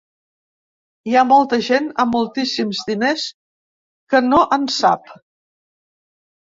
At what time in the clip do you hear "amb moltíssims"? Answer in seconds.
2.05-2.81